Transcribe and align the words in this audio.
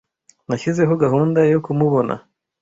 Nashyizeho 0.47 0.93
gahunda 1.03 1.39
yo 1.53 1.59
kumubona 1.65 2.13